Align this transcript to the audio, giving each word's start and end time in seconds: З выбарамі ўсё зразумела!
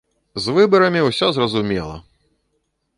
З 0.45 0.55
выбарамі 0.55 1.05
ўсё 1.09 1.31
зразумела! 1.37 1.95